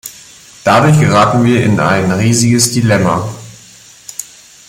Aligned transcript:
Dadurch 0.63 0.99
geraten 0.99 1.43
wir 1.45 1.63
in 1.63 1.79
ein 1.79 2.11
riesiges 2.11 2.71
Dilemma. 2.71 3.29